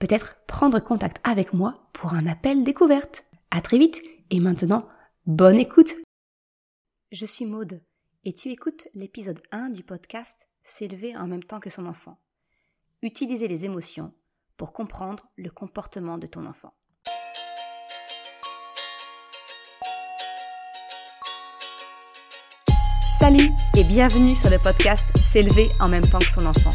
peut-être 0.00 0.38
prendre 0.46 0.80
contact 0.80 1.18
avec 1.22 1.52
moi 1.52 1.74
pour 1.92 2.14
un 2.14 2.26
appel 2.26 2.64
découverte. 2.64 3.24
À 3.52 3.60
très 3.60 3.78
vite 3.78 4.02
et 4.30 4.40
maintenant, 4.40 4.88
bonne 5.26 5.58
écoute. 5.58 5.94
Je 7.12 7.26
suis 7.26 7.44
Maude 7.44 7.82
et 8.24 8.32
tu 8.32 8.48
écoutes 8.48 8.88
l'épisode 8.94 9.40
1 9.52 9.70
du 9.70 9.84
podcast 9.84 10.48
S'élever 10.62 11.16
en 11.16 11.26
même 11.26 11.44
temps 11.44 11.60
que 11.60 11.70
son 11.70 11.86
enfant. 11.86 12.18
Utiliser 13.02 13.46
les 13.46 13.64
émotions 13.64 14.12
pour 14.56 14.72
comprendre 14.72 15.26
le 15.36 15.50
comportement 15.50 16.18
de 16.18 16.26
ton 16.26 16.46
enfant. 16.46 16.74
Salut 23.18 23.50
et 23.76 23.84
bienvenue 23.84 24.34
sur 24.34 24.48
le 24.48 24.58
podcast 24.58 25.06
S'élever 25.22 25.70
en 25.78 25.88
même 25.88 26.08
temps 26.08 26.20
que 26.20 26.30
son 26.30 26.46
enfant. 26.46 26.74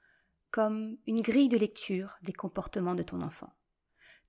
comme 0.51 0.97
une 1.07 1.21
grille 1.21 1.49
de 1.49 1.57
lecture 1.57 2.15
des 2.23 2.33
comportements 2.33 2.95
de 2.95 3.03
ton 3.03 3.21
enfant. 3.21 3.53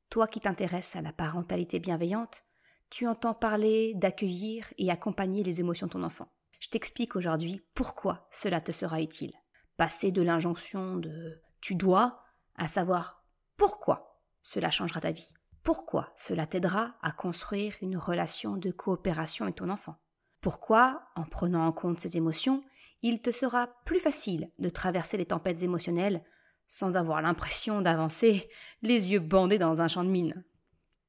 Toi 0.08 0.26
qui 0.26 0.40
t'intéresses 0.40 0.94
à 0.96 1.02
la 1.02 1.12
parentalité 1.12 1.80
bienveillante, 1.80 2.44
tu 2.90 3.06
entends 3.06 3.34
parler 3.34 3.94
d'accueillir 3.94 4.72
et 4.78 4.90
accompagner 4.90 5.42
les 5.42 5.60
émotions 5.60 5.86
de 5.86 5.92
ton 5.92 6.02
enfant. 6.02 6.32
Je 6.60 6.68
t'explique 6.68 7.16
aujourd'hui 7.16 7.62
pourquoi 7.74 8.28
cela 8.30 8.60
te 8.60 8.70
sera 8.70 9.00
utile. 9.00 9.32
Passer 9.76 10.12
de 10.12 10.22
l'injonction 10.22 10.96
de 10.96 11.40
tu 11.60 11.74
dois 11.74 12.22
à 12.54 12.68
savoir 12.68 13.24
pourquoi 13.56 14.20
cela 14.42 14.70
changera 14.70 15.00
ta 15.00 15.12
vie. 15.12 15.32
Pourquoi 15.62 16.12
cela 16.16 16.46
t'aidera 16.46 16.94
à 17.02 17.12
construire 17.12 17.74
une 17.80 17.96
relation 17.96 18.56
de 18.56 18.70
coopération 18.70 19.44
avec 19.44 19.56
ton 19.56 19.70
enfant? 19.70 19.96
Pourquoi, 20.40 21.02
en 21.14 21.24
prenant 21.24 21.66
en 21.66 21.72
compte 21.72 22.00
ces 22.00 22.16
émotions, 22.16 22.64
il 23.02 23.20
te 23.20 23.30
sera 23.30 23.68
plus 23.84 24.00
facile 24.00 24.50
de 24.58 24.68
traverser 24.68 25.16
les 25.16 25.26
tempêtes 25.26 25.62
émotionnelles 25.62 26.24
sans 26.68 26.96
avoir 26.96 27.20
l'impression 27.20 27.82
d'avancer 27.82 28.48
les 28.80 29.12
yeux 29.12 29.20
bandés 29.20 29.58
dans 29.58 29.82
un 29.82 29.88
champ 29.88 30.04
de 30.04 30.08
mine. 30.08 30.44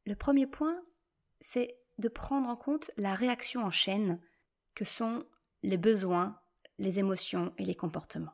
Le 0.05 0.15
premier 0.15 0.47
point, 0.47 0.81
c'est 1.39 1.77
de 1.99 2.09
prendre 2.09 2.49
en 2.49 2.55
compte 2.55 2.91
la 2.97 3.15
réaction 3.15 3.63
en 3.63 3.71
chaîne 3.71 4.19
que 4.75 4.85
sont 4.85 5.23
les 5.61 5.77
besoins, 5.77 6.37
les 6.79 6.99
émotions 6.99 7.53
et 7.57 7.65
les 7.65 7.75
comportements. 7.75 8.33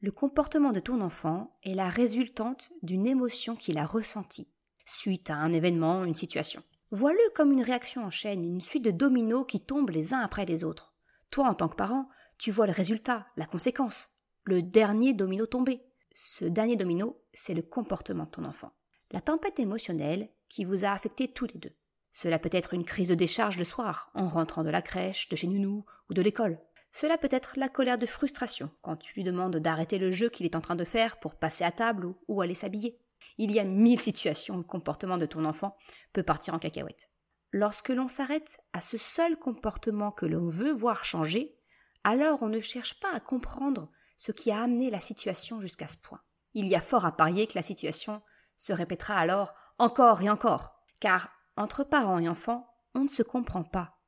Le 0.00 0.10
comportement 0.10 0.72
de 0.72 0.80
ton 0.80 1.02
enfant 1.02 1.58
est 1.62 1.74
la 1.74 1.90
résultante 1.90 2.70
d'une 2.82 3.06
émotion 3.06 3.56
qu'il 3.56 3.76
a 3.76 3.84
ressentie 3.84 4.48
suite 4.86 5.30
à 5.30 5.36
un 5.36 5.52
événement, 5.52 6.04
une 6.04 6.14
situation. 6.14 6.62
Vois-le 6.90 7.20
comme 7.34 7.52
une 7.52 7.62
réaction 7.62 8.04
en 8.04 8.10
chaîne, 8.10 8.44
une 8.44 8.60
suite 8.60 8.84
de 8.84 8.90
dominos 8.90 9.44
qui 9.46 9.60
tombent 9.60 9.90
les 9.90 10.14
uns 10.14 10.20
après 10.20 10.46
les 10.46 10.64
autres. 10.64 10.94
Toi, 11.30 11.48
en 11.48 11.54
tant 11.54 11.68
que 11.68 11.76
parent, 11.76 12.08
tu 12.40 12.50
vois 12.50 12.66
le 12.66 12.72
résultat, 12.72 13.26
la 13.36 13.44
conséquence, 13.44 14.08
le 14.44 14.62
dernier 14.62 15.12
domino 15.12 15.44
tombé. 15.44 15.82
Ce 16.14 16.46
dernier 16.46 16.74
domino, 16.74 17.22
c'est 17.34 17.52
le 17.52 17.60
comportement 17.60 18.24
de 18.24 18.30
ton 18.30 18.44
enfant. 18.44 18.72
La 19.10 19.20
tempête 19.20 19.60
émotionnelle 19.60 20.30
qui 20.48 20.64
vous 20.64 20.86
a 20.86 20.90
affecté 20.90 21.28
tous 21.28 21.46
les 21.52 21.60
deux. 21.60 21.76
Cela 22.14 22.38
peut 22.38 22.48
être 22.50 22.72
une 22.72 22.86
crise 22.86 23.10
de 23.10 23.14
décharge 23.14 23.58
le 23.58 23.64
soir, 23.64 24.10
en 24.14 24.26
rentrant 24.26 24.64
de 24.64 24.70
la 24.70 24.80
crèche, 24.80 25.28
de 25.28 25.36
chez 25.36 25.48
Nounou 25.48 25.84
ou 26.08 26.14
de 26.14 26.22
l'école. 26.22 26.58
Cela 26.92 27.18
peut 27.18 27.28
être 27.30 27.52
la 27.58 27.68
colère 27.68 27.98
de 27.98 28.06
frustration 28.06 28.70
quand 28.80 28.96
tu 28.96 29.12
lui 29.14 29.22
demandes 29.22 29.56
d'arrêter 29.56 29.98
le 29.98 30.10
jeu 30.10 30.30
qu'il 30.30 30.46
est 30.46 30.56
en 30.56 30.62
train 30.62 30.76
de 30.76 30.84
faire 30.84 31.20
pour 31.20 31.34
passer 31.34 31.64
à 31.64 31.72
table 31.72 32.06
ou, 32.06 32.16
ou 32.26 32.40
aller 32.40 32.54
s'habiller. 32.54 32.98
Il 33.36 33.52
y 33.52 33.60
a 33.60 33.64
mille 33.64 34.00
situations 34.00 34.54
où 34.54 34.58
le 34.58 34.64
comportement 34.64 35.18
de 35.18 35.26
ton 35.26 35.44
enfant 35.44 35.76
peut 36.14 36.22
partir 36.22 36.54
en 36.54 36.58
cacahuète. 36.58 37.10
Lorsque 37.52 37.90
l'on 37.90 38.08
s'arrête 38.08 38.60
à 38.72 38.80
ce 38.80 38.96
seul 38.96 39.36
comportement 39.36 40.10
que 40.10 40.24
l'on 40.24 40.48
veut 40.48 40.72
voir 40.72 41.04
changer, 41.04 41.59
alors 42.04 42.42
on 42.42 42.48
ne 42.48 42.60
cherche 42.60 42.98
pas 43.00 43.12
à 43.14 43.20
comprendre 43.20 43.90
ce 44.16 44.32
qui 44.32 44.50
a 44.50 44.62
amené 44.62 44.90
la 44.90 45.00
situation 45.00 45.60
jusqu'à 45.60 45.88
ce 45.88 45.96
point. 45.96 46.20
Il 46.54 46.66
y 46.66 46.74
a 46.74 46.80
fort 46.80 47.06
à 47.06 47.16
parier 47.16 47.46
que 47.46 47.54
la 47.56 47.62
situation 47.62 48.22
se 48.56 48.72
répétera 48.72 49.14
alors 49.14 49.54
encore 49.78 50.20
et 50.22 50.30
encore, 50.30 50.74
car 51.00 51.30
entre 51.56 51.84
parents 51.84 52.18
et 52.18 52.28
enfants, 52.28 52.66
on 52.94 53.04
ne 53.04 53.08
se 53.08 53.22
comprend 53.22 53.64
pas. 53.64 53.98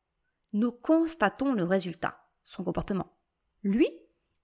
Nous 0.52 0.72
constatons 0.72 1.54
le 1.54 1.64
résultat, 1.64 2.20
son 2.42 2.64
comportement. 2.64 3.16
Lui, 3.62 3.88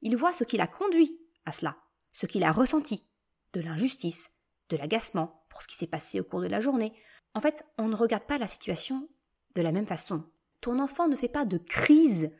il 0.00 0.16
voit 0.16 0.32
ce 0.32 0.44
qui 0.44 0.56
l'a 0.56 0.66
conduit 0.66 1.20
à 1.44 1.52
cela, 1.52 1.76
ce 2.12 2.26
qu'il 2.26 2.44
a 2.44 2.52
ressenti, 2.52 3.06
de 3.52 3.60
l'injustice, 3.60 4.32
de 4.68 4.76
l'agacement 4.76 5.44
pour 5.48 5.62
ce 5.62 5.68
qui 5.68 5.76
s'est 5.76 5.86
passé 5.86 6.20
au 6.20 6.24
cours 6.24 6.40
de 6.40 6.46
la 6.46 6.60
journée. 6.60 6.92
En 7.34 7.40
fait, 7.40 7.64
on 7.78 7.88
ne 7.88 7.96
regarde 7.96 8.24
pas 8.24 8.38
la 8.38 8.48
situation 8.48 9.08
de 9.54 9.62
la 9.62 9.72
même 9.72 9.86
façon. 9.86 10.24
Ton 10.60 10.78
enfant 10.78 11.08
ne 11.08 11.16
fait 11.16 11.28
pas 11.28 11.44
de 11.44 11.58
crise 11.58 12.30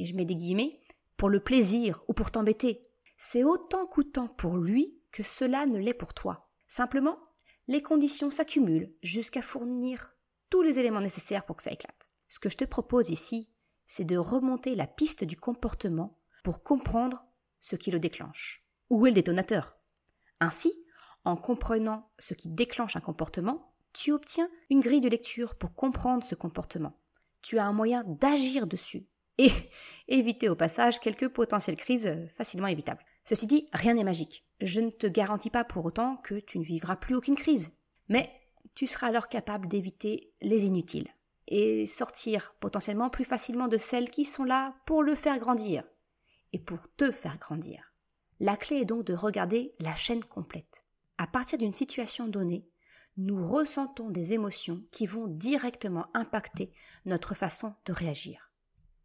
et 0.00 0.06
je 0.06 0.14
mets 0.14 0.24
des 0.24 0.34
guillemets, 0.34 0.80
pour 1.16 1.28
le 1.28 1.40
plaisir 1.40 2.02
ou 2.08 2.14
pour 2.14 2.30
t'embêter. 2.30 2.80
C'est 3.18 3.44
autant 3.44 3.86
coûtant 3.86 4.28
pour 4.28 4.56
lui 4.56 4.98
que 5.12 5.22
cela 5.22 5.66
ne 5.66 5.78
l'est 5.78 5.94
pour 5.94 6.14
toi. 6.14 6.48
Simplement, 6.66 7.18
les 7.68 7.82
conditions 7.82 8.30
s'accumulent 8.30 8.94
jusqu'à 9.02 9.42
fournir 9.42 10.16
tous 10.48 10.62
les 10.62 10.78
éléments 10.78 11.02
nécessaires 11.02 11.44
pour 11.44 11.56
que 11.56 11.62
ça 11.62 11.72
éclate. 11.72 12.08
Ce 12.28 12.38
que 12.38 12.48
je 12.48 12.56
te 12.56 12.64
propose 12.64 13.10
ici, 13.10 13.50
c'est 13.86 14.06
de 14.06 14.16
remonter 14.16 14.74
la 14.74 14.86
piste 14.86 15.22
du 15.24 15.36
comportement 15.36 16.18
pour 16.42 16.62
comprendre 16.62 17.26
ce 17.60 17.76
qui 17.76 17.90
le 17.90 18.00
déclenche. 18.00 18.64
Où 18.88 19.06
est 19.06 19.10
le 19.10 19.16
détonateur? 19.16 19.76
Ainsi, 20.40 20.72
en 21.24 21.36
comprenant 21.36 22.08
ce 22.18 22.32
qui 22.32 22.48
déclenche 22.48 22.96
un 22.96 23.00
comportement, 23.00 23.74
tu 23.92 24.12
obtiens 24.12 24.48
une 24.70 24.80
grille 24.80 25.02
de 25.02 25.08
lecture 25.10 25.56
pour 25.56 25.74
comprendre 25.74 26.24
ce 26.24 26.34
comportement. 26.34 26.98
Tu 27.42 27.58
as 27.58 27.66
un 27.66 27.72
moyen 27.72 28.04
d'agir 28.04 28.66
dessus 28.66 29.09
et 29.40 29.52
éviter 30.08 30.48
au 30.48 30.54
passage 30.54 31.00
quelques 31.00 31.28
potentielles 31.28 31.78
crises 31.78 32.16
facilement 32.36 32.66
évitables. 32.66 33.04
Ceci 33.24 33.46
dit, 33.46 33.68
rien 33.72 33.94
n'est 33.94 34.04
magique. 34.04 34.44
Je 34.60 34.80
ne 34.80 34.90
te 34.90 35.06
garantis 35.06 35.50
pas 35.50 35.64
pour 35.64 35.84
autant 35.84 36.16
que 36.18 36.34
tu 36.34 36.58
ne 36.58 36.64
vivras 36.64 36.96
plus 36.96 37.14
aucune 37.14 37.36
crise, 37.36 37.72
mais 38.08 38.30
tu 38.74 38.86
seras 38.86 39.08
alors 39.08 39.28
capable 39.28 39.68
d'éviter 39.68 40.32
les 40.42 40.64
inutiles 40.64 41.08
et 41.48 41.86
sortir 41.86 42.54
potentiellement 42.60 43.10
plus 43.10 43.24
facilement 43.24 43.66
de 43.66 43.78
celles 43.78 44.10
qui 44.10 44.24
sont 44.24 44.44
là 44.44 44.76
pour 44.86 45.02
le 45.02 45.14
faire 45.14 45.38
grandir 45.38 45.84
et 46.52 46.58
pour 46.58 46.78
te 46.96 47.10
faire 47.10 47.38
grandir. 47.38 47.94
La 48.40 48.56
clé 48.56 48.78
est 48.78 48.84
donc 48.84 49.04
de 49.04 49.14
regarder 49.14 49.74
la 49.80 49.94
chaîne 49.94 50.24
complète. 50.24 50.84
À 51.18 51.26
partir 51.26 51.58
d'une 51.58 51.72
situation 51.72 52.28
donnée, 52.28 52.68
nous 53.16 53.42
ressentons 53.42 54.10
des 54.10 54.32
émotions 54.32 54.82
qui 54.92 55.06
vont 55.06 55.26
directement 55.26 56.06
impacter 56.14 56.72
notre 57.04 57.34
façon 57.34 57.74
de 57.84 57.92
réagir 57.92 58.49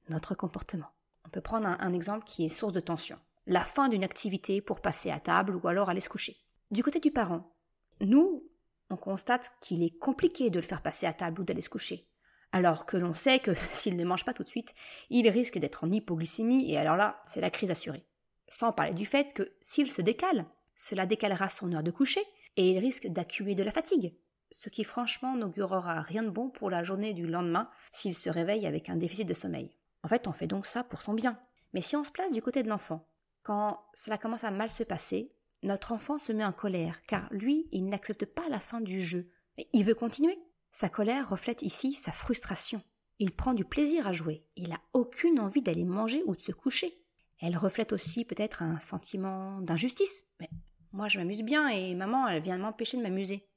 notre 0.09 0.35
comportement. 0.35 0.91
On 1.25 1.29
peut 1.29 1.41
prendre 1.41 1.67
un, 1.67 1.93
exemple 1.93 2.25
qui 2.25 2.45
est 2.45 2.49
source 2.49 2.73
de 2.73 2.79
tension. 2.79 3.19
La 3.47 3.61
fin 3.61 3.89
d'une 3.89 4.03
activité 4.03 4.61
pour 4.61 4.81
passer 4.81 5.11
à 5.11 5.19
table 5.19 5.55
ou 5.55 5.67
alors 5.67 5.89
aller 5.89 6.01
se 6.01 6.09
coucher. 6.09 6.37
Du 6.71 6.83
côté 6.83 6.99
du 6.99 7.11
parent, 7.11 7.55
nous, 8.01 8.43
on 8.89 8.97
constate 8.97 9.53
qu'il 9.61 9.83
est 9.83 9.97
compliqué 9.97 10.49
de 10.49 10.59
le 10.59 10.65
faire 10.65 10.81
passer 10.81 11.05
à 11.05 11.13
table 11.13 11.41
ou 11.41 11.43
d'aller 11.43 11.61
se 11.61 11.69
coucher. 11.69 12.07
Alors 12.51 12.85
que 12.85 12.97
l'on 12.97 13.13
sait 13.13 13.39
que 13.39 13.53
s'il 13.67 13.97
ne 13.97 14.05
mange 14.05 14.25
pas 14.25 14.33
tout 14.33 14.43
de 14.43 14.47
suite, 14.47 14.73
il 15.09 15.27
risque 15.29 15.57
d'être 15.57 15.83
en 15.83 15.91
hypoglycémie 15.91 16.71
et 16.71 16.77
alors 16.77 16.95
là, 16.95 17.21
c'est 17.27 17.41
la 17.41 17.49
crise 17.49 17.71
assurée. 17.71 18.05
Sans 18.47 18.71
parler 18.71 18.93
du 18.93 19.05
fait 19.05 19.33
que 19.33 19.53
s'il 19.61 19.91
se 19.91 20.01
décale, 20.01 20.45
cela 20.75 21.05
décalera 21.05 21.49
son 21.49 21.73
heure 21.73 21.83
de 21.83 21.91
coucher 21.91 22.21
et 22.57 22.71
il 22.71 22.79
risque 22.79 23.07
d'accumuler 23.07 23.55
de 23.55 23.63
la 23.63 23.71
fatigue, 23.71 24.15
ce 24.51 24.69
qui 24.69 24.83
franchement 24.83 25.35
n'augurera 25.35 26.01
rien 26.01 26.23
de 26.23 26.29
bon 26.29 26.49
pour 26.49 26.69
la 26.69 26.83
journée 26.83 27.13
du 27.13 27.27
lendemain 27.27 27.69
s'il 27.91 28.15
se 28.15 28.29
réveille 28.29 28.67
avec 28.67 28.89
un 28.89 28.95
déficit 28.95 29.27
de 29.27 29.33
sommeil. 29.33 29.75
En 30.05 30.07
fait, 30.07 30.27
on 30.27 30.33
fait 30.33 30.45
donc 30.45 30.67
ça 30.67 30.83
pour 30.83 31.01
son 31.01 31.15
bien. 31.15 31.35
Mais 31.73 31.81
si 31.81 31.95
on 31.95 32.03
se 32.03 32.11
place 32.11 32.31
du 32.31 32.39
côté 32.39 32.61
de 32.61 32.69
l'enfant, 32.69 33.09
quand 33.41 33.83
cela 33.95 34.19
commence 34.19 34.43
à 34.43 34.51
mal 34.51 34.71
se 34.71 34.83
passer, 34.83 35.33
notre 35.63 35.93
enfant 35.93 36.19
se 36.19 36.31
met 36.31 36.45
en 36.45 36.51
colère, 36.51 37.01
car 37.07 37.27
lui, 37.31 37.67
il 37.71 37.89
n'accepte 37.89 38.27
pas 38.27 38.47
la 38.49 38.59
fin 38.59 38.81
du 38.81 39.01
jeu. 39.01 39.31
Il 39.73 39.83
veut 39.83 39.95
continuer. 39.95 40.37
Sa 40.71 40.89
colère 40.89 41.27
reflète 41.27 41.63
ici 41.63 41.93
sa 41.93 42.11
frustration. 42.11 42.83
Il 43.17 43.31
prend 43.31 43.53
du 43.53 43.65
plaisir 43.65 44.05
à 44.05 44.13
jouer. 44.13 44.45
Il 44.55 44.69
n'a 44.69 44.79
aucune 44.93 45.39
envie 45.39 45.63
d'aller 45.63 45.85
manger 45.85 46.21
ou 46.27 46.35
de 46.35 46.41
se 46.41 46.51
coucher. 46.51 47.03
Elle 47.39 47.57
reflète 47.57 47.91
aussi 47.91 48.25
peut-être 48.25 48.61
un 48.61 48.79
sentiment 48.81 49.59
d'injustice. 49.61 50.27
Mais 50.39 50.51
moi, 50.91 51.07
je 51.07 51.17
m'amuse 51.17 51.41
bien 51.41 51.67
et 51.69 51.95
maman, 51.95 52.27
elle 52.27 52.43
vient 52.43 52.59
m'empêcher 52.59 52.97
de 52.97 53.01
m'amuser. 53.01 53.49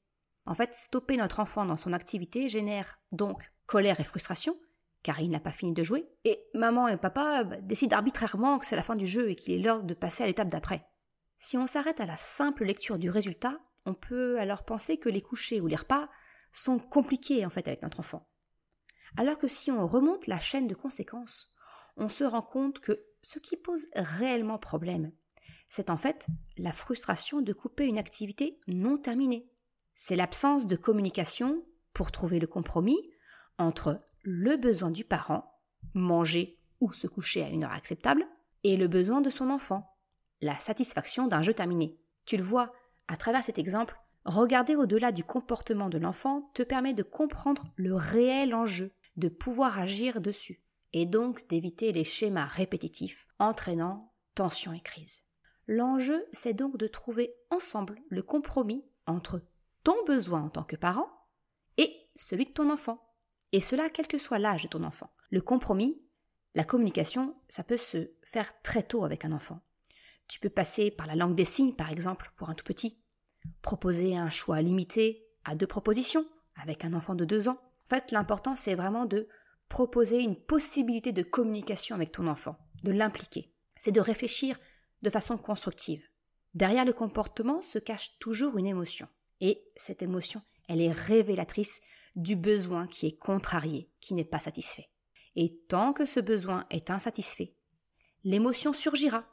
En 0.47 0.55
fait, 0.55 0.73
stopper 0.73 1.15
notre 1.15 1.41
enfant 1.41 1.65
dans 1.65 1.77
son 1.77 1.93
activité 1.93 2.49
génère 2.49 2.99
donc 3.11 3.51
colère 3.67 3.99
et 3.99 4.03
frustration, 4.03 4.57
car 5.03 5.21
il 5.21 5.29
n'a 5.29 5.39
pas 5.39 5.51
fini 5.51 5.73
de 5.73 5.83
jouer, 5.83 6.07
et 6.25 6.43
maman 6.53 6.87
et 6.87 6.97
papa 6.97 7.43
bah, 7.43 7.61
décident 7.61 7.97
arbitrairement 7.97 8.59
que 8.59 8.65
c'est 8.65 8.75
la 8.75 8.83
fin 8.83 8.95
du 8.95 9.07
jeu 9.07 9.29
et 9.29 9.35
qu'il 9.35 9.53
est 9.53 9.59
l'heure 9.59 9.83
de 9.83 9.93
passer 9.93 10.23
à 10.23 10.27
l'étape 10.27 10.49
d'après. 10.49 10.85
Si 11.37 11.57
on 11.57 11.67
s'arrête 11.67 12.01
à 12.01 12.05
la 12.05 12.17
simple 12.17 12.65
lecture 12.65 12.97
du 12.97 13.09
résultat, 13.09 13.59
on 13.85 13.93
peut 13.93 14.39
alors 14.39 14.65
penser 14.65 14.97
que 14.97 15.09
les 15.09 15.21
couchers 15.21 15.61
ou 15.61 15.67
les 15.67 15.77
repas 15.77 16.09
sont 16.51 16.79
compliqués 16.79 17.45
en 17.45 17.49
fait 17.49 17.67
avec 17.67 17.81
notre 17.81 17.99
enfant. 17.99 18.27
Alors 19.17 19.37
que 19.37 19.47
si 19.47 19.71
on 19.71 19.87
remonte 19.87 20.27
la 20.27 20.39
chaîne 20.39 20.67
de 20.67 20.75
conséquences, 20.75 21.51
on 21.95 22.09
se 22.09 22.23
rend 22.23 22.41
compte 22.41 22.79
que 22.79 23.05
ce 23.21 23.39
qui 23.39 23.57
pose 23.57 23.87
réellement 23.95 24.57
problème, 24.57 25.11
c'est 25.69 25.89
en 25.89 25.97
fait 25.97 26.27
la 26.57 26.71
frustration 26.71 27.41
de 27.41 27.53
couper 27.53 27.85
une 27.85 27.97
activité 27.97 28.59
non 28.67 28.97
terminée. 28.97 29.49
C'est 29.95 30.15
l'absence 30.15 30.65
de 30.65 30.75
communication 30.75 31.63
pour 31.93 32.11
trouver 32.11 32.39
le 32.39 32.47
compromis 32.47 32.99
entre 33.57 34.01
le 34.23 34.57
besoin 34.57 34.91
du 34.91 35.03
parent, 35.03 35.59
manger 35.93 36.59
ou 36.81 36.93
se 36.93 37.07
coucher 37.07 37.43
à 37.43 37.49
une 37.49 37.63
heure 37.63 37.71
acceptable, 37.71 38.25
et 38.63 38.77
le 38.77 38.87
besoin 38.87 39.21
de 39.21 39.29
son 39.29 39.49
enfant, 39.49 39.95
la 40.41 40.57
satisfaction 40.59 41.27
d'un 41.27 41.41
jeu 41.41 41.53
terminé. 41.53 41.97
Tu 42.25 42.37
le 42.37 42.43
vois, 42.43 42.73
à 43.07 43.17
travers 43.17 43.43
cet 43.43 43.57
exemple, 43.57 43.99
regarder 44.25 44.75
au-delà 44.75 45.11
du 45.11 45.23
comportement 45.23 45.89
de 45.89 45.97
l'enfant 45.97 46.51
te 46.53 46.63
permet 46.63 46.93
de 46.93 47.03
comprendre 47.03 47.71
le 47.75 47.95
réel 47.95 48.53
enjeu, 48.53 48.91
de 49.17 49.29
pouvoir 49.29 49.79
agir 49.79 50.21
dessus, 50.21 50.61
et 50.93 51.05
donc 51.05 51.47
d'éviter 51.47 51.91
les 51.91 52.03
schémas 52.03 52.45
répétitifs 52.45 53.27
entraînant 53.39 54.13
tension 54.35 54.73
et 54.73 54.81
crise. 54.81 55.23
L'enjeu, 55.67 56.25
c'est 56.31 56.53
donc 56.53 56.77
de 56.77 56.87
trouver 56.87 57.35
ensemble 57.51 57.99
le 58.09 58.23
compromis 58.23 58.83
entre 59.05 59.41
ton 59.83 59.95
besoin 60.05 60.43
en 60.43 60.49
tant 60.49 60.63
que 60.63 60.75
parent 60.75 61.09
et 61.77 62.09
celui 62.15 62.45
de 62.45 62.51
ton 62.51 62.69
enfant. 62.69 63.08
Et 63.51 63.61
cela 63.61 63.89
quel 63.89 64.07
que 64.07 64.17
soit 64.17 64.39
l'âge 64.39 64.63
de 64.63 64.67
ton 64.67 64.83
enfant. 64.83 65.11
Le 65.29 65.41
compromis, 65.41 66.01
la 66.55 66.63
communication, 66.63 67.35
ça 67.47 67.63
peut 67.63 67.77
se 67.77 68.11
faire 68.23 68.61
très 68.61 68.83
tôt 68.83 69.05
avec 69.05 69.25
un 69.25 69.31
enfant. 69.31 69.61
Tu 70.27 70.39
peux 70.39 70.49
passer 70.49 70.91
par 70.91 71.07
la 71.07 71.15
langue 71.15 71.35
des 71.35 71.45
signes, 71.45 71.75
par 71.75 71.89
exemple, 71.89 72.31
pour 72.35 72.49
un 72.49 72.53
tout 72.53 72.63
petit. 72.63 73.01
Proposer 73.61 74.15
un 74.15 74.29
choix 74.29 74.61
limité 74.61 75.27
à 75.43 75.55
deux 75.55 75.67
propositions 75.67 76.25
avec 76.55 76.85
un 76.85 76.93
enfant 76.93 77.15
de 77.15 77.25
deux 77.25 77.47
ans. 77.47 77.59
En 77.87 77.95
fait, 77.95 78.11
l'important, 78.11 78.55
c'est 78.55 78.75
vraiment 78.75 79.05
de 79.05 79.27
proposer 79.69 80.19
une 80.19 80.35
possibilité 80.35 81.11
de 81.11 81.23
communication 81.23 81.95
avec 81.95 82.11
ton 82.11 82.27
enfant, 82.27 82.57
de 82.83 82.91
l'impliquer. 82.91 83.53
C'est 83.77 83.91
de 83.91 84.01
réfléchir 84.01 84.59
de 85.01 85.09
façon 85.09 85.37
constructive. 85.37 86.03
Derrière 86.53 86.85
le 86.85 86.93
comportement 86.93 87.61
se 87.61 87.79
cache 87.79 88.17
toujours 88.19 88.57
une 88.57 88.67
émotion. 88.67 89.07
Et 89.39 89.63
cette 89.75 90.01
émotion, 90.01 90.41
elle 90.67 90.81
est 90.81 90.91
révélatrice 90.91 91.81
du 92.19 92.35
besoin 92.35 92.87
qui 92.87 93.07
est 93.07 93.17
contrarié, 93.17 93.89
qui 94.01 94.13
n'est 94.13 94.25
pas 94.25 94.39
satisfait. 94.39 94.89
Et 95.35 95.57
tant 95.67 95.93
que 95.93 96.05
ce 96.05 96.19
besoin 96.19 96.65
est 96.69 96.89
insatisfait, 96.89 97.55
l'émotion 98.23 98.73
surgira, 98.73 99.23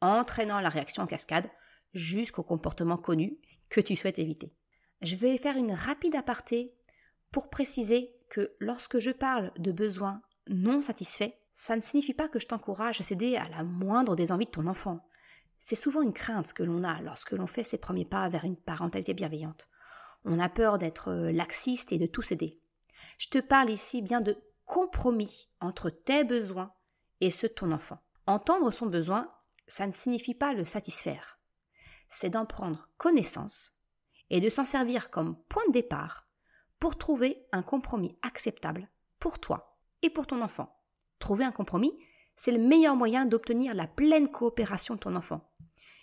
entraînant 0.00 0.60
la 0.60 0.68
réaction 0.68 1.02
en 1.02 1.06
cascade 1.06 1.50
jusqu'au 1.92 2.42
comportement 2.42 2.98
connu 2.98 3.38
que 3.68 3.80
tu 3.80 3.96
souhaites 3.96 4.18
éviter. 4.18 4.54
Je 5.02 5.16
vais 5.16 5.36
faire 5.38 5.56
une 5.56 5.72
rapide 5.72 6.14
aparté 6.14 6.72
pour 7.32 7.50
préciser 7.50 8.14
que 8.28 8.54
lorsque 8.60 8.98
je 8.98 9.10
parle 9.10 9.52
de 9.58 9.72
besoins 9.72 10.22
non 10.48 10.82
satisfaits, 10.82 11.32
ça 11.54 11.74
ne 11.74 11.80
signifie 11.80 12.14
pas 12.14 12.28
que 12.28 12.38
je 12.38 12.46
t'encourage 12.46 13.00
à 13.00 13.04
céder 13.04 13.36
à 13.36 13.48
la 13.48 13.64
moindre 13.64 14.14
des 14.14 14.30
envies 14.30 14.46
de 14.46 14.50
ton 14.50 14.66
enfant. 14.66 15.08
C'est 15.58 15.74
souvent 15.74 16.02
une 16.02 16.12
crainte 16.12 16.52
que 16.52 16.62
l'on 16.62 16.84
a 16.84 17.00
lorsque 17.00 17.32
l'on 17.32 17.46
fait 17.46 17.64
ses 17.64 17.78
premiers 17.78 18.04
pas 18.04 18.28
vers 18.28 18.44
une 18.44 18.56
parentalité 18.56 19.14
bienveillante. 19.14 19.68
On 20.28 20.40
a 20.40 20.48
peur 20.48 20.78
d'être 20.78 21.12
laxiste 21.12 21.92
et 21.92 21.98
de 21.98 22.06
tout 22.06 22.20
céder. 22.20 22.60
Je 23.16 23.28
te 23.28 23.38
parle 23.38 23.70
ici 23.70 24.02
bien 24.02 24.20
de 24.20 24.36
compromis 24.64 25.48
entre 25.60 25.88
tes 25.88 26.24
besoins 26.24 26.72
et 27.20 27.30
ceux 27.30 27.46
de 27.46 27.54
ton 27.54 27.70
enfant. 27.70 28.00
Entendre 28.26 28.72
son 28.72 28.86
besoin, 28.86 29.32
ça 29.68 29.86
ne 29.86 29.92
signifie 29.92 30.34
pas 30.34 30.52
le 30.52 30.64
satisfaire. 30.64 31.38
C'est 32.08 32.30
d'en 32.30 32.44
prendre 32.44 32.88
connaissance 32.98 33.80
et 34.30 34.40
de 34.40 34.48
s'en 34.48 34.64
servir 34.64 35.10
comme 35.10 35.36
point 35.48 35.66
de 35.68 35.72
départ 35.72 36.26
pour 36.80 36.98
trouver 36.98 37.46
un 37.52 37.62
compromis 37.62 38.18
acceptable 38.22 38.88
pour 39.20 39.38
toi 39.38 39.78
et 40.02 40.10
pour 40.10 40.26
ton 40.26 40.42
enfant. 40.42 40.76
Trouver 41.20 41.44
un 41.44 41.52
compromis, 41.52 41.96
c'est 42.34 42.52
le 42.52 42.58
meilleur 42.58 42.96
moyen 42.96 43.26
d'obtenir 43.26 43.74
la 43.74 43.86
pleine 43.86 44.28
coopération 44.28 44.96
de 44.96 45.00
ton 45.00 45.14
enfant. 45.14 45.52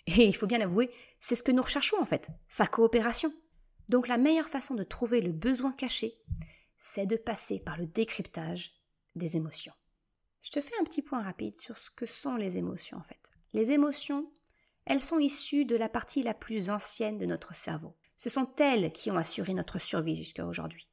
Et 0.06 0.24
il 0.24 0.34
faut 0.34 0.46
bien 0.46 0.62
avouer, 0.62 0.90
c'est 1.20 1.36
ce 1.36 1.42
que 1.42 1.52
nous 1.52 1.62
recherchons 1.62 2.00
en 2.00 2.06
fait, 2.06 2.28
sa 2.48 2.66
coopération. 2.66 3.30
Donc 3.88 4.08
la 4.08 4.18
meilleure 4.18 4.48
façon 4.48 4.74
de 4.74 4.82
trouver 4.82 5.20
le 5.20 5.32
besoin 5.32 5.72
caché, 5.72 6.18
c'est 6.78 7.06
de 7.06 7.16
passer 7.16 7.58
par 7.60 7.76
le 7.76 7.86
décryptage 7.86 8.74
des 9.14 9.36
émotions. 9.36 9.72
Je 10.42 10.50
te 10.50 10.60
fais 10.60 10.74
un 10.80 10.84
petit 10.84 11.02
point 11.02 11.22
rapide 11.22 11.58
sur 11.58 11.78
ce 11.78 11.90
que 11.90 12.06
sont 12.06 12.36
les 12.36 12.58
émotions 12.58 12.98
en 12.98 13.02
fait. 13.02 13.30
Les 13.52 13.70
émotions, 13.70 14.30
elles 14.84 15.00
sont 15.00 15.18
issues 15.18 15.64
de 15.64 15.76
la 15.76 15.88
partie 15.88 16.22
la 16.22 16.34
plus 16.34 16.70
ancienne 16.70 17.18
de 17.18 17.26
notre 17.26 17.54
cerveau. 17.54 17.96
Ce 18.18 18.28
sont 18.28 18.50
elles 18.58 18.92
qui 18.92 19.10
ont 19.10 19.16
assuré 19.16 19.54
notre 19.54 19.78
survie 19.78 20.16
jusqu'à 20.16 20.46
aujourd'hui. 20.46 20.88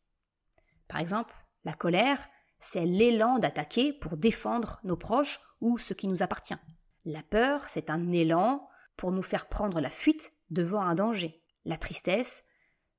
Par 0.88 1.00
exemple, 1.00 1.36
la 1.64 1.74
colère, 1.74 2.26
c'est 2.60 2.86
l'élan 2.86 3.40
d'attaquer 3.40 3.94
pour 3.94 4.18
défendre 4.18 4.80
nos 4.84 4.98
proches 4.98 5.40
ou 5.60 5.78
ce 5.78 5.94
qui 5.94 6.08
nous 6.08 6.24
appartient. 6.24 6.58
La 7.06 7.24
peur, 7.24 7.68
c'est 7.68 7.90
un 7.90 8.12
élan 8.12 8.68
pour 8.96 9.12
nous 9.12 9.24
faire 9.24 9.50
prendre 9.50 9.82
la 9.82 9.90
fuite 9.90 10.34
devant 10.50 10.82
un 10.82 10.96
danger. 10.96 11.42
La 11.66 11.78
tristesse, 11.78 12.46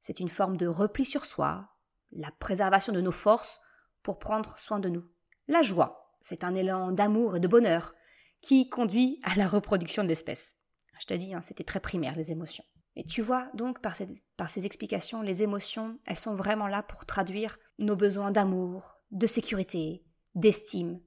c'est 0.02 0.18
une 0.18 0.28
forme 0.28 0.56
de 0.56 0.66
repli 0.66 1.04
sur 1.04 1.24
soi, 1.24 1.68
la 2.10 2.32
préservation 2.32 2.92
de 2.92 3.00
nos 3.00 3.12
forces 3.12 3.60
pour 4.02 4.18
prendre 4.18 4.58
soin 4.58 4.80
de 4.80 4.88
nous. 4.88 5.04
La 5.46 5.62
joie, 5.62 6.12
c'est 6.20 6.42
un 6.42 6.56
élan 6.56 6.90
d'amour 6.90 7.36
et 7.36 7.40
de 7.40 7.46
bonheur 7.46 7.94
qui 8.40 8.68
conduit 8.68 9.20
à 9.22 9.36
la 9.36 9.46
reproduction 9.46 10.02
de 10.02 10.08
l'espèce. 10.08 10.56
Je 11.00 11.06
te 11.06 11.14
dis, 11.14 11.32
hein, 11.32 11.40
c'était 11.40 11.62
très 11.62 11.78
primaire, 11.78 12.16
les 12.16 12.32
émotions. 12.32 12.64
Et 12.96 13.04
tu 13.04 13.22
vois, 13.22 13.48
donc, 13.54 13.80
par, 13.80 13.94
par 14.36 14.50
ces 14.50 14.66
explications, 14.66 15.22
les 15.22 15.44
émotions, 15.44 15.96
elles 16.04 16.16
sont 16.16 16.34
vraiment 16.34 16.66
là 16.66 16.82
pour 16.82 17.06
traduire 17.06 17.58
nos 17.78 17.94
besoins 17.94 18.32
d'amour, 18.32 18.98
de 19.12 19.28
sécurité, 19.28 20.04
d'estime, 20.34 21.00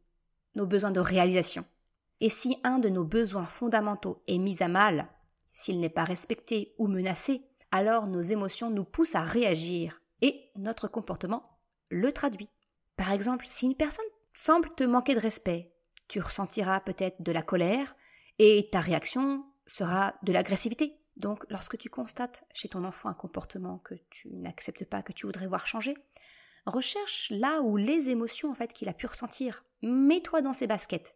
nos 0.56 0.66
besoins 0.66 0.92
de 0.92 1.02
réalisation. 1.02 1.66
Et 2.22 2.30
si 2.30 2.58
un 2.64 2.80
de 2.80 2.88
nos 2.88 3.04
besoins 3.04 3.46
fondamentaux 3.46 4.24
est 4.28 4.38
mis 4.38 4.64
à 4.64 4.70
mal, 4.70 5.10
s'il 5.52 5.82
n'est 5.82 5.90
pas 5.90 6.06
respecté 6.06 6.74
ou 6.78 6.88
menacé, 6.88 7.46
alors 7.72 8.08
nos 8.08 8.22
émotions 8.22 8.70
nous 8.70 8.86
poussent 8.86 9.16
à 9.16 9.24
réagir 9.24 10.02
et 10.22 10.52
notre 10.56 10.88
comportement 10.88 11.60
le 11.90 12.12
traduit. 12.12 12.50
Par 12.98 13.12
exemple, 13.12 13.46
si 13.48 13.66
une 13.66 13.76
personne 13.76 14.06
semble 14.34 14.70
te 14.76 14.84
manquer 14.84 15.16
de 15.16 15.20
respect, 15.20 15.74
tu 16.08 16.20
ressentiras 16.20 16.80
peut-être 16.82 17.22
de 17.22 17.32
la 17.32 17.42
colère 17.42 17.96
et 18.40 18.70
ta 18.72 18.80
réaction 18.80 19.46
sera 19.66 20.16
de 20.24 20.32
l'agressivité. 20.32 21.00
Donc 21.18 21.46
lorsque 21.50 21.78
tu 21.78 21.90
constates 21.90 22.44
chez 22.54 22.70
ton 22.70 22.84
enfant 22.84 23.10
un 23.10 23.14
comportement 23.14 23.80
que 23.80 23.96
tu 24.10 24.30
n'acceptes 24.30 24.86
pas, 24.86 25.02
que 25.02 25.14
tu 25.14 25.26
voudrais 25.26 25.48
voir 25.48 25.68
changer, 25.68 25.96
recherche 26.66 27.32
là 27.32 27.62
où 27.62 27.78
les 27.78 28.10
émotions 28.10 28.52
en 28.52 28.56
fait 28.56 28.74
qu'il 28.74 28.90
a 28.90 28.94
pu 28.94 29.06
ressentir. 29.06 29.64
Mets-toi 29.82 30.42
dans 30.42 30.54
ses 30.54 30.68
baskets. 30.68 31.16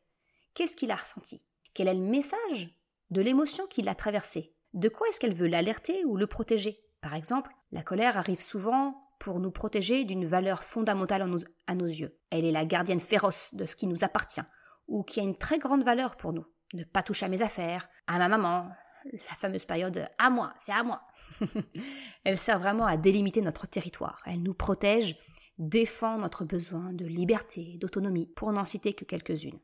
Qu'est-ce 0.53 0.75
qu'il 0.75 0.91
a 0.91 0.95
ressenti? 0.95 1.45
Quel 1.73 1.87
est 1.87 1.93
le 1.93 1.99
message 1.99 2.75
de 3.11 3.21
l'émotion 3.21 3.67
qui 3.67 3.81
l'a 3.81 3.95
traversé 3.95 4.53
de 4.73 4.89
quoi 4.89 5.07
est-ce 5.07 5.19
qu'elle 5.19 5.33
veut 5.33 5.47
l'alerter 5.47 6.05
ou 6.05 6.17
le 6.17 6.27
protéger? 6.27 6.79
Par 7.01 7.13
exemple, 7.13 7.51
la 7.71 7.81
colère 7.81 8.17
arrive 8.17 8.41
souvent 8.41 8.95
pour 9.19 9.39
nous 9.39 9.51
protéger 9.51 10.05
d'une 10.05 10.25
valeur 10.25 10.63
fondamentale 10.63 11.29
à 11.67 11.75
nos 11.75 11.87
yeux. 11.87 12.17
Elle 12.29 12.45
est 12.45 12.51
la 12.51 12.65
gardienne 12.65 12.99
féroce 12.99 13.53
de 13.53 13.65
ce 13.65 13.75
qui 13.75 13.87
nous 13.87 14.03
appartient, 14.03 14.41
ou 14.87 15.03
qui 15.03 15.19
a 15.19 15.23
une 15.23 15.37
très 15.37 15.59
grande 15.59 15.83
valeur 15.83 16.15
pour 16.15 16.33
nous. 16.33 16.45
Ne 16.73 16.83
pas 16.83 17.03
toucher 17.03 17.25
à 17.25 17.29
mes 17.29 17.41
affaires, 17.41 17.89
à 18.07 18.17
ma 18.17 18.27
maman, 18.27 18.69
la 19.05 19.35
fameuse 19.35 19.65
période 19.65 20.07
à 20.17 20.29
moi, 20.29 20.53
c'est 20.57 20.71
à 20.71 20.83
moi. 20.83 21.01
Elle 22.23 22.37
sert 22.37 22.59
vraiment 22.59 22.85
à 22.85 22.97
délimiter 22.97 23.41
notre 23.41 23.67
territoire. 23.67 24.21
Elle 24.25 24.43
nous 24.43 24.53
protège, 24.53 25.17
défend 25.57 26.17
notre 26.17 26.45
besoin 26.45 26.93
de 26.93 27.05
liberté, 27.05 27.77
d'autonomie, 27.79 28.27
pour 28.27 28.51
n'en 28.51 28.65
citer 28.65 28.93
que 28.93 29.05
quelques-unes. 29.05 29.59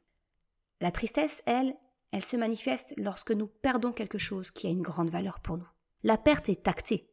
La 0.81 0.91
tristesse, 0.91 1.41
elle, 1.45 1.75
elle 2.11 2.23
se 2.23 2.37
manifeste 2.37 2.93
lorsque 2.97 3.31
nous 3.31 3.47
perdons 3.47 3.91
quelque 3.91 4.17
chose 4.17 4.51
qui 4.51 4.67
a 4.67 4.69
une 4.69 4.81
grande 4.81 5.09
valeur 5.09 5.39
pour 5.39 5.57
nous. 5.57 5.67
La 6.03 6.17
perte 6.17 6.49
est 6.49 6.67
actée. 6.67 7.11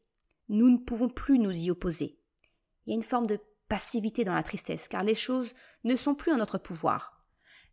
Nous 0.49 0.71
ne 0.71 0.79
pouvons 0.79 1.09
plus 1.09 1.39
nous 1.39 1.57
y 1.57 1.71
opposer. 1.71 2.19
Il 2.85 2.91
y 2.91 2.93
a 2.93 2.97
une 2.97 3.03
forme 3.03 3.27
de 3.27 3.41
passivité 3.69 4.25
dans 4.25 4.35
la 4.35 4.43
tristesse, 4.43 4.89
car 4.89 5.03
les 5.03 5.15
choses 5.15 5.55
ne 5.85 5.97
sont 5.97 6.15
plus 6.15 6.33
en 6.33 6.37
notre 6.37 6.59
pouvoir. 6.59 7.25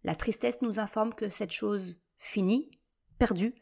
La 0.03 0.15
tristesse 0.15 0.61
nous 0.61 0.79
informe 0.79 1.13
que 1.13 1.29
cette 1.29 1.51
chose 1.51 2.01
finie, 2.17 2.71
perdue, 3.17 3.53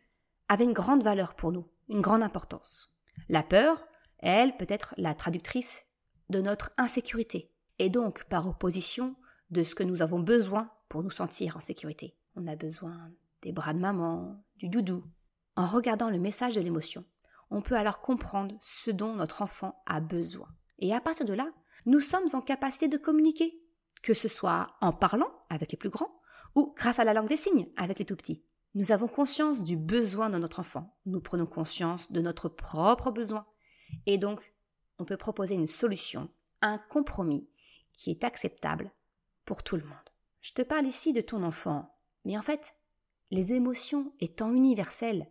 avait 0.50 0.66
une 0.66 0.74
grande 0.74 1.04
valeur 1.04 1.36
pour 1.36 1.52
nous, 1.52 1.68
une 1.90 2.02
grande 2.02 2.24
importance. 2.24 2.94
La 3.28 3.44
peur, 3.44 3.88
elle, 4.20 4.56
peut 4.58 4.68
être 4.70 4.94
la 4.98 5.16
traductrice 5.16 5.88
de 6.30 6.42
notre 6.42 6.72
insécurité, 6.78 7.52
et 7.80 7.90
donc, 7.90 8.26
par 8.26 8.48
opposition, 8.48 9.16
de 9.50 9.64
ce 9.64 9.76
que 9.76 9.84
nous 9.84 10.02
avons 10.02 10.20
besoin 10.20 10.70
pour 10.90 11.04
nous 11.04 11.12
sentir 11.12 11.58
en 11.58 11.62
sécurité. 11.62 12.18
On 12.36 12.48
a 12.48 12.56
besoin 12.56 13.12
des 13.42 13.52
bras 13.52 13.74
de 13.74 13.80
maman, 13.80 14.44
du 14.58 14.70
doudou. 14.70 15.04
En 15.56 15.66
regardant 15.66 16.10
le 16.10 16.20
message 16.20 16.56
de 16.56 16.62
l'émotion, 16.62 17.06
on 17.50 17.62
peut 17.62 17.76
alors 17.76 18.02
comprendre 18.02 18.56
ce 18.62 18.92
dont 18.92 19.14
notre 19.14 19.42
enfant 19.42 19.82
a 19.86 20.00
besoin. 20.02 20.48
Et 20.80 20.94
à 20.94 21.02
partir 21.02 21.26
de 21.26 21.34
là, 21.34 21.50
nous 21.86 22.00
sommes 22.00 22.28
en 22.34 22.42
capacité 22.42 22.88
de 22.88 22.98
communiquer, 22.98 23.60
que 24.04 24.14
ce 24.14 24.28
soit 24.28 24.68
en 24.82 24.94
parlant 24.94 25.32
avec 25.50 25.72
les 25.72 25.78
plus 25.78 25.90
grands 25.90 26.22
ou 26.56 26.74
grâce 26.78 27.00
à 27.00 27.04
la 27.04 27.14
langue 27.14 27.30
des 27.30 27.38
signes 27.38 27.70
avec 27.78 28.00
les 28.00 28.06
tout 28.06 28.16
petits. 28.16 28.44
Nous 28.74 28.92
avons 28.92 29.08
conscience 29.08 29.64
du 29.64 29.78
besoin 29.78 30.30
de 30.30 30.38
notre 30.38 30.60
enfant, 30.60 30.98
nous 31.06 31.22
prenons 31.22 31.46
conscience 31.46 32.12
de 32.12 32.22
notre 32.22 32.50
propre 32.50 33.12
besoin, 33.12 33.46
et 34.06 34.18
donc 34.18 34.54
on 35.00 35.06
peut 35.06 35.18
proposer 35.18 35.56
une 35.56 35.68
solution, 35.68 36.30
un 36.62 36.78
compromis 36.78 37.50
qui 37.94 38.12
est 38.12 38.24
acceptable 38.24 38.92
pour 39.46 39.64
tout 39.64 39.78
le 39.78 39.84
monde. 39.84 39.98
Je 40.42 40.54
te 40.54 40.62
parle 40.62 40.86
ici 40.86 41.14
de 41.14 41.22
ton 41.22 41.44
enfant, 41.44 41.98
mais 42.26 42.38
en 42.38 42.42
fait, 42.42 42.76
les 43.32 43.54
émotions 43.54 44.14
étant 44.20 44.52
universelles, 44.52 45.30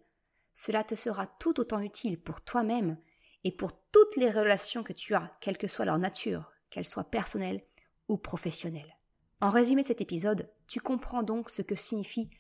cela 0.55 0.85
te 0.85 0.95
sera 0.95 1.27
tout 1.27 1.61
autant 1.61 1.81
utile 1.81 2.21
pour 2.21 2.41
toi-même 2.41 2.99
et 3.45 3.53
pour 3.53 3.73
toutes 3.91 4.17
les 4.17 4.31
relations 4.31 4.83
que 4.83 4.93
tu 4.93 5.15
as, 5.15 5.37
quelle 5.41 5.59
que 5.59 5.69
soit 5.69 5.85
leur 5.85 5.99
nature, 5.99 6.51
qu'elles 6.71 6.89
soient 6.89 7.11
personnelles 7.11 7.63
ou 8.09 8.17
professionnelles. 8.17 8.97
En 9.41 9.51
résumé 9.51 9.83
de 9.83 9.87
cet 9.87 10.01
épisode, 10.01 10.51
tu 10.67 10.81
comprends 10.81 11.23
donc 11.23 11.51
ce 11.51 11.63
que 11.63 11.77
signifie 11.77 12.31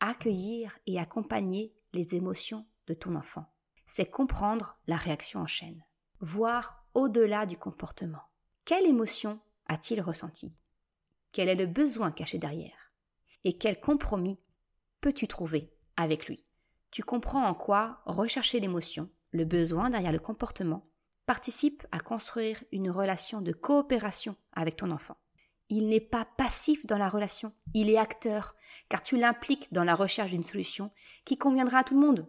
accueillir 0.00 0.78
et 0.86 0.98
accompagner 0.98 1.74
les 1.92 2.14
émotions 2.14 2.66
de 2.86 2.94
ton 2.94 3.14
enfant. 3.14 3.46
C'est 3.86 4.10
comprendre 4.10 4.78
la 4.86 4.96
réaction 4.96 5.40
en 5.40 5.46
chaîne, 5.46 5.84
voir 6.20 6.84
au-delà 6.94 7.46
du 7.46 7.56
comportement. 7.56 8.22
Quelle 8.64 8.86
émotion 8.86 9.40
a-t-il 9.66 10.00
ressenti? 10.00 10.54
Quel 11.32 11.48
est 11.48 11.54
le 11.54 11.66
besoin 11.66 12.10
caché 12.10 12.38
derrière? 12.38 12.92
Et 13.44 13.58
quel 13.58 13.80
compromis 13.80 14.40
peux-tu 15.00 15.28
trouver 15.28 15.72
avec 15.96 16.26
lui? 16.26 16.42
Tu 16.90 17.02
comprends 17.02 17.44
en 17.44 17.54
quoi 17.54 18.00
rechercher 18.06 18.60
l'émotion, 18.60 19.10
le 19.32 19.44
besoin 19.44 19.90
derrière 19.90 20.12
le 20.12 20.18
comportement, 20.18 20.88
participe 21.26 21.86
à 21.92 22.00
construire 22.00 22.62
une 22.72 22.90
relation 22.90 23.40
de 23.40 23.52
coopération 23.52 24.36
avec 24.52 24.76
ton 24.76 24.90
enfant. 24.90 25.16
Il 25.68 25.88
n'est 25.88 26.00
pas 26.00 26.24
passif 26.24 26.86
dans 26.86 26.98
la 26.98 27.08
relation, 27.08 27.52
il 27.74 27.90
est 27.90 27.98
acteur, 27.98 28.54
car 28.88 29.02
tu 29.02 29.16
l'impliques 29.16 29.72
dans 29.72 29.82
la 29.82 29.96
recherche 29.96 30.30
d'une 30.30 30.44
solution 30.44 30.92
qui 31.24 31.36
conviendra 31.36 31.78
à 31.78 31.84
tout 31.84 31.94
le 31.94 32.06
monde. 32.06 32.26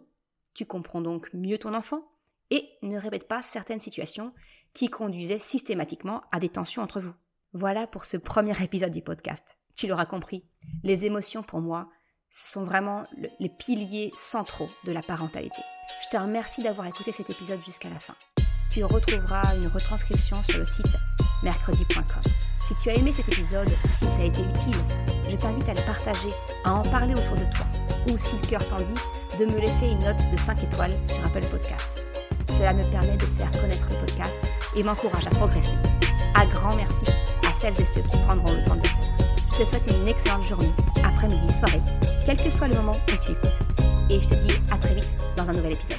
Tu 0.54 0.66
comprends 0.66 1.00
donc 1.00 1.30
mieux 1.32 1.58
ton 1.58 1.74
enfant 1.74 2.02
et 2.50 2.68
ne 2.82 2.98
répète 2.98 3.28
pas 3.28 3.42
certaines 3.42 3.80
situations 3.80 4.34
qui 4.74 4.88
conduisaient 4.88 5.38
systématiquement 5.38 6.22
à 6.32 6.40
des 6.40 6.48
tensions 6.48 6.82
entre 6.82 6.98
vous. 6.98 7.14
Voilà 7.52 7.86
pour 7.86 8.04
ce 8.04 8.16
premier 8.16 8.60
épisode 8.62 8.92
du 8.92 9.02
podcast. 9.02 9.56
Tu 9.74 9.86
l'auras 9.86 10.06
compris, 10.06 10.44
les 10.82 11.06
émotions 11.06 11.42
pour 11.42 11.60
moi 11.60 11.88
ce 12.30 12.52
sont 12.52 12.64
vraiment 12.64 13.04
les 13.40 13.48
piliers 13.48 14.12
centraux 14.14 14.68
de 14.84 14.92
la 14.92 15.02
parentalité. 15.02 15.62
Je 16.02 16.08
te 16.08 16.20
remercie 16.20 16.62
d'avoir 16.62 16.86
écouté 16.86 17.12
cet 17.12 17.30
épisode 17.30 17.62
jusqu'à 17.62 17.88
la 17.88 17.98
fin. 17.98 18.14
Tu 18.70 18.84
retrouveras 18.84 19.56
une 19.56 19.68
retranscription 19.68 20.42
sur 20.42 20.58
le 20.58 20.66
site 20.66 20.96
mercredi.com. 21.42 22.32
Si 22.60 22.74
tu 22.74 22.90
as 22.90 22.94
aimé 22.94 23.12
cet 23.12 23.28
épisode, 23.28 23.70
s'il 23.88 24.08
t'a 24.10 24.26
été 24.26 24.42
utile, 24.42 24.76
je 25.28 25.36
t'invite 25.36 25.68
à 25.68 25.74
le 25.74 25.84
partager, 25.86 26.30
à 26.64 26.74
en 26.74 26.82
parler 26.82 27.14
autour 27.14 27.36
de 27.36 27.44
toi, 27.50 27.66
ou 28.10 28.18
si 28.18 28.36
le 28.36 28.46
cœur 28.46 28.66
t'en 28.68 28.76
dit, 28.76 28.94
de 29.38 29.46
me 29.46 29.58
laisser 29.58 29.86
une 29.86 30.00
note 30.00 30.28
de 30.30 30.36
5 30.36 30.64
étoiles 30.64 30.94
sur 31.06 31.24
Apple 31.24 31.48
Podcast. 31.48 32.06
Cela 32.50 32.74
me 32.74 32.84
permet 32.90 33.16
de 33.16 33.26
faire 33.26 33.52
connaître 33.52 33.88
le 33.90 33.98
podcast 34.06 34.38
et 34.76 34.82
m'encourage 34.82 35.26
à 35.26 35.30
progresser. 35.30 35.76
À 36.34 36.44
grand 36.46 36.74
merci 36.76 37.06
à 37.48 37.52
celles 37.54 37.80
et 37.80 37.86
ceux 37.86 38.02
qui 38.02 38.18
prendront 38.18 38.52
le 38.52 38.64
temps 38.64 38.76
de 38.76 38.82
le 38.82 38.88
faire. 38.88 39.27
Te 39.58 39.64
souhaite 39.64 39.88
une 39.88 40.06
excellente 40.06 40.44
journée, 40.44 40.72
après-midi, 41.02 41.52
soirée, 41.52 41.80
quel 42.24 42.36
que 42.36 42.48
soit 42.48 42.68
le 42.68 42.76
moment 42.76 42.92
où 42.92 43.16
tu 43.20 43.32
écoutes. 43.32 43.58
Et 44.08 44.20
je 44.20 44.28
te 44.28 44.34
dis 44.34 44.52
à 44.70 44.78
très 44.78 44.94
vite 44.94 45.16
dans 45.36 45.48
un 45.48 45.52
nouvel 45.52 45.72
épisode. 45.72 45.96